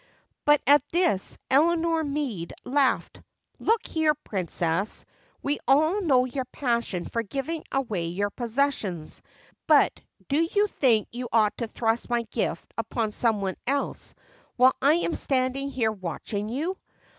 But 0.45 0.61
at 0.65 0.81
this 0.91 1.37
Eleanor 1.51 2.03
Meade 2.03 2.53
laughed. 2.63 3.21
"Look 3.59 3.85
here, 3.85 4.15
Princess, 4.15 5.05
we 5.43 5.59
all 5.67 6.01
know 6.01 6.25
your 6.25 6.45
passion 6.45 7.05
for 7.05 7.21
giving 7.21 7.63
away 7.71 8.05
your 8.07 8.31
possessions, 8.31 9.21
but 9.67 9.93
do 10.27 10.41
you 10.55 10.65
think 10.65 11.07
you 11.11 11.29
ought 11.31 11.55
to 11.59 11.67
thrust 11.67 12.09
my 12.09 12.23
gift 12.31 12.65
upon 12.79 13.11
some 13.11 13.41
one 13.41 13.57
else 13.67 14.15
while 14.55 14.73
I 14.81 14.93
am 14.93 15.13
standing 15.13 15.69
here 15.69 15.91
watching 15.91 16.49
you? 16.49 16.77